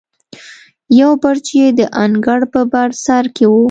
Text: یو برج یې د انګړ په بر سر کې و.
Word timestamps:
یو 1.01 1.11
برج 1.23 1.45
یې 1.59 1.67
د 1.79 1.81
انګړ 2.03 2.39
په 2.53 2.61
بر 2.71 2.89
سر 3.05 3.23
کې 3.35 3.45
و. 3.47 3.53